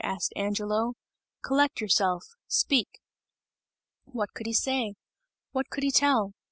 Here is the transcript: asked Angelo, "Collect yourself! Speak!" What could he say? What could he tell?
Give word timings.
asked 0.03 0.33
Angelo, 0.35 0.93
"Collect 1.43 1.79
yourself! 1.79 2.25
Speak!" 2.47 2.87
What 4.05 4.33
could 4.33 4.47
he 4.47 4.53
say? 4.53 4.95
What 5.51 5.69
could 5.69 5.83
he 5.83 5.91
tell? 5.91 6.33